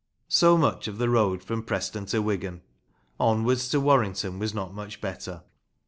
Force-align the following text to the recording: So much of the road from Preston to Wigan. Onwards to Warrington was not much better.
So 0.29 0.57
much 0.57 0.87
of 0.87 0.97
the 0.97 1.11
road 1.11 1.43
from 1.43 1.61
Preston 1.61 2.07
to 2.07 2.23
Wigan. 2.23 2.63
Onwards 3.19 3.69
to 3.69 3.79
Warrington 3.79 4.39
was 4.39 4.51
not 4.51 4.73
much 4.73 4.99
better. 4.99 5.43